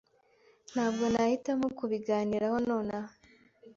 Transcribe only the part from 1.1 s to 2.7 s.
nahitamo kubiganiraho